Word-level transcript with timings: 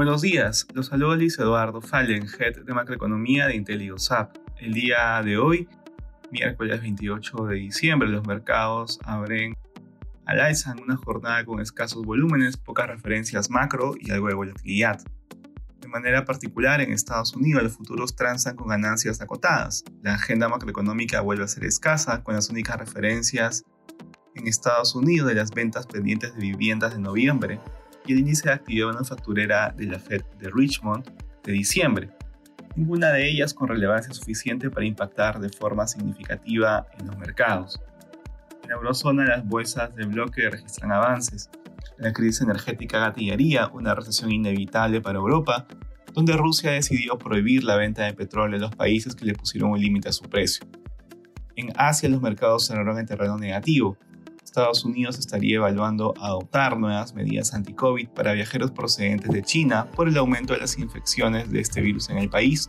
Buenos 0.00 0.22
días, 0.22 0.66
los 0.72 0.86
saludo 0.86 1.14
Luis 1.14 1.38
Eduardo 1.38 1.82
Fallen, 1.82 2.26
Head 2.26 2.64
de 2.64 2.72
Macroeconomía 2.72 3.46
de 3.48 3.56
IntelioSAP. 3.56 4.34
El 4.58 4.72
día 4.72 5.20
de 5.22 5.36
hoy, 5.36 5.68
miércoles 6.30 6.80
28 6.80 7.36
de 7.44 7.56
diciembre, 7.56 8.08
los 8.08 8.26
mercados 8.26 8.98
abren 9.04 9.58
al 10.24 10.40
alza 10.40 10.72
en 10.72 10.82
una 10.82 10.96
jornada 10.96 11.44
con 11.44 11.60
escasos 11.60 12.02
volúmenes, 12.02 12.56
pocas 12.56 12.86
referencias 12.86 13.50
macro 13.50 13.92
y 14.00 14.10
algo 14.10 14.28
de 14.28 14.34
volatilidad. 14.34 15.02
De 15.82 15.88
manera 15.88 16.24
particular, 16.24 16.80
en 16.80 16.92
Estados 16.92 17.36
Unidos 17.36 17.62
los 17.62 17.76
futuros 17.76 18.16
transan 18.16 18.56
con 18.56 18.68
ganancias 18.68 19.20
acotadas. 19.20 19.84
La 20.02 20.14
agenda 20.14 20.48
macroeconómica 20.48 21.20
vuelve 21.20 21.44
a 21.44 21.48
ser 21.48 21.64
escasa, 21.64 22.22
con 22.22 22.34
las 22.34 22.48
únicas 22.48 22.78
referencias 22.78 23.64
en 24.34 24.48
Estados 24.48 24.94
Unidos 24.94 25.28
de 25.28 25.34
las 25.34 25.50
ventas 25.50 25.86
pendientes 25.86 26.34
de 26.34 26.40
viviendas 26.40 26.94
de 26.94 27.00
noviembre 27.00 27.60
y 28.06 28.12
el 28.12 28.20
índice 28.20 28.48
de 28.48 28.54
actividad 28.54 28.88
manufacturera 28.88 29.74
de 29.76 29.86
la 29.86 29.98
Fed 29.98 30.22
de 30.38 30.50
Richmond 30.50 31.08
de 31.42 31.52
diciembre, 31.52 32.10
ninguna 32.76 33.10
de 33.10 33.28
ellas 33.28 33.54
con 33.54 33.68
relevancia 33.68 34.12
suficiente 34.14 34.70
para 34.70 34.86
impactar 34.86 35.40
de 35.40 35.48
forma 35.48 35.86
significativa 35.86 36.86
en 36.98 37.06
los 37.06 37.18
mercados. 37.18 37.80
En 38.62 38.70
la 38.70 38.76
eurozona 38.76 39.24
las 39.24 39.46
bolsas 39.46 39.94
de 39.94 40.06
bloque 40.06 40.48
registran 40.48 40.92
avances. 40.92 41.50
La 41.98 42.12
crisis 42.12 42.42
energética 42.42 42.98
gatillaría 42.98 43.68
una 43.68 43.94
recesión 43.94 44.30
inevitable 44.30 45.00
para 45.00 45.18
Europa, 45.18 45.66
donde 46.14 46.36
Rusia 46.36 46.72
decidió 46.72 47.18
prohibir 47.18 47.64
la 47.64 47.76
venta 47.76 48.04
de 48.04 48.14
petróleo 48.14 48.58
a 48.58 48.60
los 48.60 48.74
países 48.74 49.14
que 49.14 49.24
le 49.24 49.34
pusieron 49.34 49.70
un 49.70 49.80
límite 49.80 50.08
a 50.08 50.12
su 50.12 50.24
precio. 50.24 50.66
En 51.56 51.72
Asia 51.76 52.08
los 52.08 52.22
mercados 52.22 52.66
cerraron 52.66 52.98
en 52.98 53.06
terreno 53.06 53.36
negativo, 53.36 53.96
Estados 54.44 54.84
Unidos 54.84 55.18
estaría 55.18 55.56
evaluando 55.56 56.14
adoptar 56.20 56.78
nuevas 56.78 57.14
medidas 57.14 57.54
anti-COVID 57.54 58.08
para 58.08 58.32
viajeros 58.32 58.70
procedentes 58.70 59.30
de 59.30 59.42
China 59.42 59.90
por 59.94 60.08
el 60.08 60.16
aumento 60.16 60.54
de 60.54 60.60
las 60.60 60.78
infecciones 60.78 61.50
de 61.50 61.60
este 61.60 61.80
virus 61.80 62.10
en 62.10 62.18
el 62.18 62.28
país, 62.28 62.68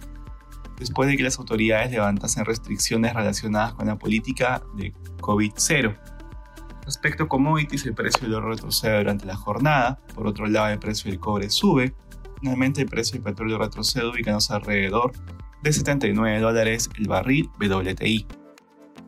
después 0.78 1.10
de 1.10 1.18
que 1.18 1.24
las 1.24 1.40
autoridades 1.40 1.92
levantasen 1.92 2.46
restricciones 2.46 3.14
relacionadas 3.14 3.74
con 3.74 3.88
la 3.88 3.98
política 3.98 4.62
de 4.76 4.94
COVID-0. 5.22 5.98
Respecto 6.86 7.24
a 7.24 7.28
commodities, 7.28 7.86
el 7.86 7.94
precio 7.94 8.22
del 8.22 8.36
oro 8.36 8.50
retrocede 8.50 8.98
durante 8.98 9.26
la 9.26 9.36
jornada, 9.36 10.00
por 10.16 10.28
otro 10.28 10.48
lado 10.48 10.68
el 10.70 10.80
precio 10.80 11.10
del 11.10 11.20
cobre 11.20 11.50
sube, 11.50 11.94
finalmente 12.40 12.82
el 12.82 12.90
precio 12.90 13.14
del 13.14 13.24
petróleo 13.24 13.58
retrocede 13.60 14.08
ubicándose 14.08 14.54
alrededor 14.54 15.12
de 15.62 15.72
79 15.72 16.40
dólares 16.40 16.90
el 16.98 17.08
barril 17.08 17.50
WTI. 17.60 18.41